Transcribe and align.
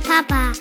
Papa. 0.00 0.52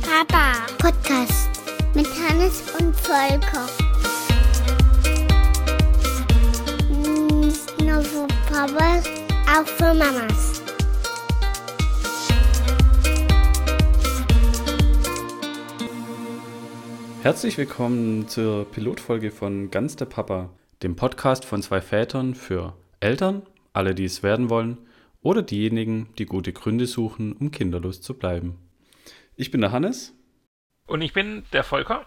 Papa. 0.00 0.66
Podcast 0.78 1.50
mit 1.94 2.06
Hannes 2.06 2.62
und 2.78 2.94
Volker. 2.94 3.66
Nicht 7.40 7.80
nur 7.80 8.02
für 8.02 8.26
Papas, 8.52 9.04
auch 9.48 9.66
für 9.66 9.94
Mamas. 9.94 10.62
Herzlich 17.22 17.58
willkommen 17.58 18.28
zur 18.28 18.64
Pilotfolge 18.70 19.32
von 19.32 19.72
Ganz 19.72 19.96
der 19.96 20.06
Papa, 20.06 20.50
dem 20.84 20.94
Podcast 20.94 21.44
von 21.44 21.62
zwei 21.62 21.80
Vätern 21.80 22.36
für 22.36 22.74
Eltern, 23.00 23.42
alle, 23.78 23.94
die 23.94 24.04
es 24.04 24.24
werden 24.24 24.50
wollen, 24.50 24.76
oder 25.22 25.40
diejenigen, 25.40 26.12
die 26.18 26.26
gute 26.26 26.52
Gründe 26.52 26.86
suchen, 26.86 27.32
um 27.32 27.52
kinderlos 27.52 28.02
zu 28.02 28.14
bleiben. 28.14 28.58
Ich 29.36 29.52
bin 29.52 29.60
der 29.60 29.70
Hannes. 29.72 30.14
Und 30.86 31.00
ich 31.00 31.12
bin 31.12 31.44
der 31.52 31.62
Volker. 31.62 32.06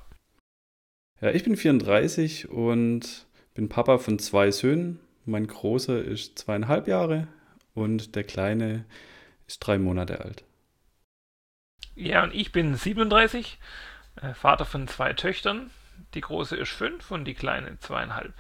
Ja, 1.22 1.32
ich 1.32 1.44
bin 1.44 1.56
34 1.56 2.50
und 2.50 3.26
bin 3.54 3.70
Papa 3.70 4.00
von 4.00 4.20
zwei 4.20 4.52
Söhnen. 4.52 5.00
Mein 5.26 5.48
Großer 5.48 6.04
ist 6.04 6.40
zweieinhalb 6.40 6.88
Jahre 6.88 7.28
und 7.74 8.16
der 8.16 8.24
Kleine 8.24 8.86
ist 9.48 9.60
drei 9.60 9.78
Monate 9.78 10.20
alt. 10.20 10.44
Ja, 11.96 12.24
und 12.24 12.34
ich 12.34 12.52
bin 12.52 12.76
37, 12.76 13.60
äh, 14.22 14.34
Vater 14.34 14.66
von 14.66 14.88
zwei 14.88 15.14
Töchtern. 15.14 15.70
Die 16.16 16.22
große 16.22 16.58
ist 16.58 16.72
fünf 16.72 17.12
und 17.12 17.26
die 17.26 17.34
kleine 17.34 17.80
zweieinhalb. 17.80 18.34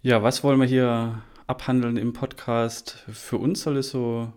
Ja, 0.00 0.22
was 0.22 0.44
wollen 0.44 0.60
wir 0.60 0.66
hier 0.66 1.22
abhandeln 1.48 1.96
im 1.96 2.12
Podcast? 2.12 3.04
Für 3.10 3.38
uns 3.38 3.62
soll 3.62 3.78
es 3.78 3.90
so 3.90 4.32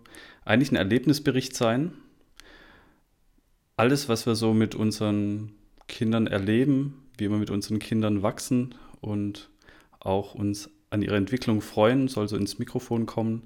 eigentlich 0.45 0.71
ein 0.71 0.77
Erlebnisbericht 0.77 1.55
sein. 1.55 1.93
Alles, 3.75 4.09
was 4.09 4.25
wir 4.25 4.35
so 4.35 4.53
mit 4.53 4.75
unseren 4.75 5.51
Kindern 5.87 6.25
erleben, 6.25 7.03
wie 7.17 7.29
wir 7.29 7.37
mit 7.37 7.49
unseren 7.49 7.79
Kindern 7.79 8.23
wachsen 8.23 8.75
und 9.01 9.49
auch 9.99 10.33
uns 10.35 10.69
an 10.89 11.01
ihre 11.01 11.17
Entwicklung 11.17 11.61
freuen, 11.61 12.07
soll 12.07 12.27
so 12.27 12.37
ins 12.37 12.59
Mikrofon 12.59 13.05
kommen. 13.05 13.43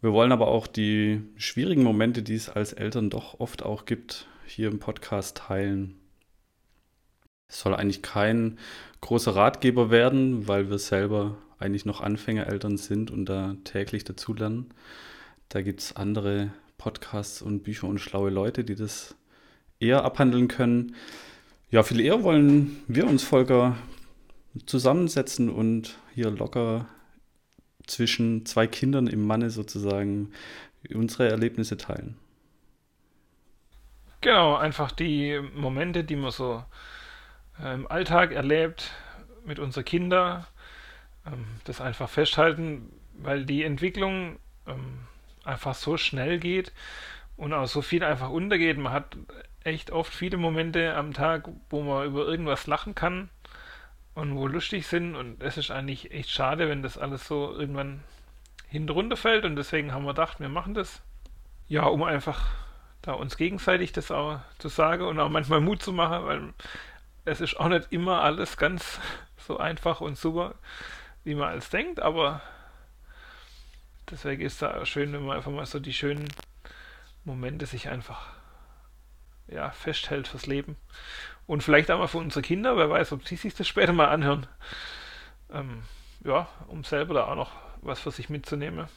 Wir 0.00 0.12
wollen 0.12 0.32
aber 0.32 0.48
auch 0.48 0.68
die 0.68 1.20
schwierigen 1.36 1.82
Momente, 1.82 2.22
die 2.22 2.34
es 2.34 2.48
als 2.48 2.72
Eltern 2.72 3.10
doch 3.10 3.40
oft 3.40 3.64
auch 3.64 3.84
gibt, 3.84 4.28
hier 4.46 4.68
im 4.68 4.78
Podcast 4.78 5.38
teilen. 5.38 5.98
Es 7.48 7.60
soll 7.60 7.74
eigentlich 7.74 8.02
kein 8.02 8.58
großer 9.00 9.34
Ratgeber 9.34 9.90
werden, 9.90 10.46
weil 10.46 10.70
wir 10.70 10.78
selber 10.78 11.38
eigentlich 11.58 11.84
noch 11.84 12.00
Anfängereltern 12.00 12.76
sind 12.76 13.10
und 13.10 13.26
da 13.26 13.56
täglich 13.64 14.04
dazulernen. 14.04 14.72
Da 15.48 15.62
gibt 15.62 15.80
es 15.80 15.96
andere 15.96 16.50
Podcasts 16.76 17.42
und 17.42 17.62
Bücher 17.62 17.88
und 17.88 17.98
schlaue 17.98 18.30
Leute, 18.30 18.64
die 18.64 18.74
das 18.74 19.16
eher 19.80 20.04
abhandeln 20.04 20.48
können. 20.48 20.94
Ja, 21.70 21.82
viel 21.82 22.00
eher 22.00 22.22
wollen 22.22 22.82
wir 22.86 23.06
uns, 23.06 23.24
Volker, 23.24 23.76
zusammensetzen 24.66 25.50
und 25.50 25.98
hier 26.14 26.30
locker 26.30 26.86
zwischen 27.86 28.46
zwei 28.46 28.66
Kindern 28.66 29.06
im 29.06 29.26
Manne 29.26 29.50
sozusagen 29.50 30.32
unsere 30.94 31.28
Erlebnisse 31.28 31.76
teilen. 31.76 32.16
Genau, 34.20 34.56
einfach 34.56 34.92
die 34.92 35.40
Momente, 35.54 36.04
die 36.04 36.16
man 36.16 36.30
so 36.30 36.64
äh, 37.62 37.74
im 37.74 37.86
Alltag 37.86 38.32
erlebt 38.32 38.92
mit 39.44 39.58
unseren 39.58 39.84
Kindern, 39.84 40.46
das 41.64 41.80
einfach 41.80 42.08
festhalten, 42.08 42.92
weil 43.14 43.44
die 43.44 43.64
Entwicklung 43.64 44.38
ähm, 44.66 45.00
einfach 45.44 45.74
so 45.74 45.96
schnell 45.96 46.38
geht 46.38 46.72
und 47.36 47.52
auch 47.52 47.66
so 47.66 47.82
viel 47.82 48.04
einfach 48.04 48.30
untergeht. 48.30 48.78
Man 48.78 48.92
hat 48.92 49.16
echt 49.64 49.90
oft 49.90 50.12
viele 50.12 50.36
Momente 50.36 50.94
am 50.94 51.12
Tag, 51.12 51.48
wo 51.70 51.82
man 51.82 52.06
über 52.06 52.26
irgendwas 52.26 52.66
lachen 52.66 52.94
kann 52.94 53.28
und 54.14 54.34
wo 54.36 54.46
lustig 54.46 54.86
sind 54.86 55.14
und 55.14 55.42
es 55.42 55.56
ist 55.56 55.70
eigentlich 55.70 56.10
echt 56.10 56.30
schade, 56.30 56.68
wenn 56.68 56.82
das 56.82 56.98
alles 56.98 57.26
so 57.26 57.54
irgendwann 57.54 58.02
hinten 58.68 59.16
fällt 59.16 59.44
und 59.44 59.56
deswegen 59.56 59.92
haben 59.92 60.04
wir 60.04 60.12
gedacht, 60.14 60.40
wir 60.40 60.48
machen 60.48 60.74
das. 60.74 61.02
Ja, 61.68 61.84
um 61.84 62.02
einfach 62.02 62.50
da 63.02 63.12
uns 63.12 63.36
gegenseitig 63.36 63.92
das 63.92 64.10
auch 64.10 64.40
zu 64.58 64.68
sagen 64.68 65.04
und 65.04 65.20
auch 65.20 65.28
manchmal 65.28 65.60
Mut 65.60 65.82
zu 65.82 65.92
machen, 65.92 66.24
weil 66.26 66.54
es 67.24 67.40
ist 67.40 67.58
auch 67.60 67.68
nicht 67.68 67.88
immer 67.90 68.22
alles 68.22 68.56
ganz 68.56 69.00
so 69.38 69.58
einfach 69.58 70.00
und 70.00 70.18
super, 70.18 70.54
wie 71.28 71.34
man 71.34 71.50
als 71.50 71.68
denkt, 71.68 72.00
aber 72.00 72.40
deswegen 74.10 74.40
ist 74.40 74.62
da 74.62 74.86
schön, 74.86 75.12
wenn 75.12 75.26
man 75.26 75.36
einfach 75.36 75.50
mal 75.52 75.66
so 75.66 75.78
die 75.78 75.92
schönen 75.92 76.26
Momente 77.24 77.66
sich 77.66 77.90
einfach 77.90 78.30
ja, 79.46 79.68
festhält 79.70 80.26
fürs 80.26 80.46
Leben. 80.46 80.76
Und 81.46 81.62
vielleicht 81.62 81.90
auch 81.90 81.98
mal 81.98 82.06
für 82.06 82.16
unsere 82.16 82.40
Kinder, 82.40 82.78
wer 82.78 82.88
weiß, 82.88 83.12
ob 83.12 83.28
sie 83.28 83.36
sich 83.36 83.54
das 83.54 83.68
später 83.68 83.92
mal 83.92 84.08
anhören. 84.08 84.46
Ähm, 85.52 85.82
ja, 86.24 86.48
um 86.68 86.82
selber 86.82 87.12
da 87.12 87.26
auch 87.26 87.34
noch 87.34 87.52
was 87.82 88.00
für 88.00 88.10
sich 88.10 88.30
mitzunehmen. 88.30 88.88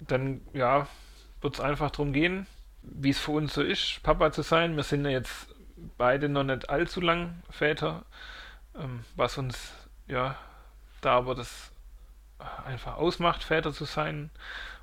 Dann, 0.00 0.42
ja, 0.52 0.88
wird 1.40 1.54
es 1.54 1.60
einfach 1.60 1.90
darum 1.90 2.12
gehen, 2.12 2.46
wie 2.82 3.10
es 3.10 3.18
für 3.18 3.30
uns 3.32 3.54
so 3.54 3.62
ist, 3.62 4.02
Papa 4.02 4.30
zu 4.30 4.42
sein. 4.42 4.76
Wir 4.76 4.82
sind 4.82 5.06
ja 5.06 5.10
jetzt 5.10 5.54
beide 5.96 6.28
noch 6.28 6.44
nicht 6.44 6.68
allzu 6.68 7.00
lang 7.00 7.42
Väter, 7.48 8.04
ähm, 8.78 9.06
was 9.16 9.38
uns, 9.38 9.72
ja, 10.06 10.36
da 11.04 11.12
aber 11.12 11.34
das 11.34 11.72
einfach 12.64 12.96
ausmacht, 12.96 13.42
Väter 13.44 13.72
zu 13.72 13.84
sein 13.84 14.30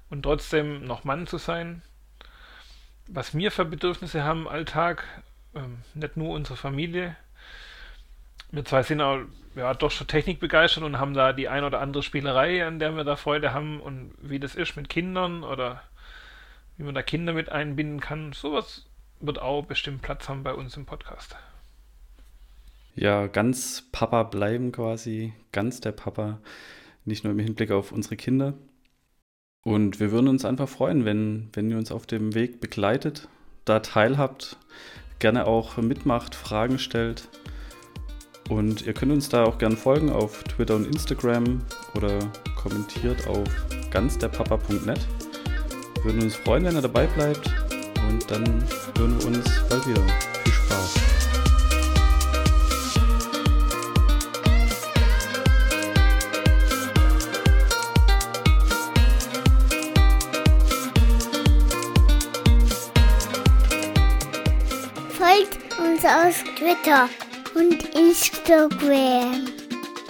und 0.10 0.24
trotzdem 0.24 0.86
noch 0.86 1.04
Mann 1.04 1.28
zu 1.28 1.38
sein 1.38 1.82
was 3.14 3.36
wir 3.36 3.52
für 3.52 3.66
Bedürfnisse 3.66 4.24
haben 4.24 4.42
im 4.42 4.48
Alltag, 4.48 5.06
ähm, 5.54 5.80
nicht 5.94 6.18
nur 6.18 6.30
unsere 6.30 6.58
Familie. 6.58 7.16
Wir 8.52 8.66
zwei 8.66 8.84
sind 8.84 9.02
auch 9.02 9.20
ja, 9.56 9.74
doch 9.74 9.92
schon 9.92 10.08
technikbegeistert 10.08 10.84
und 10.84 10.98
haben 10.98 11.14
da 11.14 11.34
die 11.34 11.50
ein 11.50 11.64
oder 11.64 11.82
andere 11.82 12.04
Spielerei, 12.04 12.66
an 12.66 12.80
der 12.80 12.96
wir 12.96 13.04
da 13.04 13.16
Freude 13.16 13.54
haben 13.54 13.82
und 13.82 14.14
wie 14.22 14.40
das 14.40 14.56
ist 14.56 14.76
mit 14.76 14.90
Kindern 14.90 15.44
oder 15.44 15.84
wie 16.78 16.84
man 16.84 16.96
da 16.96 17.02
Kinder 17.02 17.34
mit 17.34 17.50
einbinden 17.50 18.00
kann. 18.00 18.34
Sowas 18.34 18.86
wird 19.20 19.40
auch 19.40 19.64
bestimmt 19.64 20.02
Platz 20.02 20.30
haben 20.30 20.44
bei 20.44 20.54
uns 20.54 20.78
im 20.78 20.86
Podcast. 20.86 21.36
Ja, 22.96 23.28
ganz 23.28 23.88
Papa 23.92 24.24
bleiben 24.24 24.72
quasi, 24.72 25.34
ganz 25.52 25.82
der 25.82 25.94
Papa, 25.94 26.40
nicht 27.06 27.24
nur 27.24 27.34
im 27.34 27.40
Hinblick 27.40 27.72
auf 27.72 27.92
unsere 27.92 28.18
Kinder, 28.18 28.54
und 29.64 30.00
wir 30.00 30.12
würden 30.12 30.28
uns 30.28 30.44
einfach 30.44 30.68
freuen, 30.68 31.06
wenn, 31.06 31.50
wenn 31.54 31.70
ihr 31.70 31.78
uns 31.78 31.92
auf 31.92 32.08
dem 32.08 32.34
Weg 32.34 32.62
begleitet, 32.62 33.28
da 33.66 33.80
teilhabt, 33.80 34.58
gerne 35.20 35.46
auch 35.46 35.78
mitmacht, 35.78 36.34
Fragen 36.34 36.80
stellt. 36.80 37.28
Und 38.50 38.86
ihr 38.86 38.94
könnt 38.94 39.12
uns 39.12 39.30
da 39.30 39.44
auch 39.44 39.60
gerne 39.60 39.78
folgen 39.78 40.10
auf 40.10 40.44
Twitter 40.44 40.76
und 40.76 40.88
Instagram 40.88 41.62
oder 41.96 42.20
kommentiert 42.56 43.28
auf 43.28 43.48
ganzderpapa.net. 43.92 45.00
Wir 45.96 46.04
würden 46.04 46.24
uns 46.24 46.36
freuen, 46.36 46.66
wenn 46.66 46.76
ihr 46.76 46.82
dabei 46.82 47.06
bleibt 47.06 47.46
und 48.10 48.30
dann 48.32 48.44
hören 48.98 49.20
wir 49.20 49.28
uns 49.28 49.64
bald 49.70 49.88
wieder. 49.88 50.02
Viel 50.44 50.54
Spaß! 50.54 51.11
Uns 65.78 66.04
auf 66.04 66.44
Twitter 66.56 67.08
und 67.54 67.84
Instagram. 67.96 69.46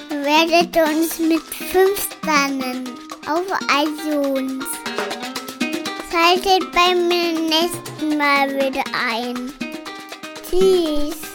Werdet 0.10 0.75
uns 0.78 1.19
mit 1.19 1.42
5 1.42 2.10
Sternen 2.22 2.90
auf 3.28 3.46
iTunes. 3.84 4.66
Schaltet 6.10 6.72
beim 6.72 7.10
nächsten 7.10 8.18
Mal 8.18 8.50
wieder 8.56 8.84
ein. 9.10 9.52
Tschüss. 10.50 11.31